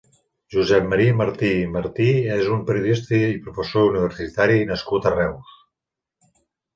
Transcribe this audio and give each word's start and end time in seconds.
Josep 0.53 0.85
Maria 0.91 1.17
Martí 1.17 1.49
i 1.65 1.67
Martí 1.73 2.07
és 2.35 2.49
un 2.55 2.63
periodista 2.69 3.19
i 3.33 3.37
professor 3.49 3.85
universitari 3.91 4.57
nascut 4.71 5.07
a 5.07 5.13
Reus. 5.17 5.53